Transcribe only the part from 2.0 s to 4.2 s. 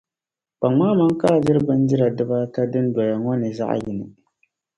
dibaata din doya ŋɔ ni zaɣi yini.